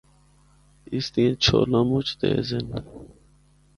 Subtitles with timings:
[0.93, 2.67] اس دیاں چُھولاں مُچ تیز ہن۔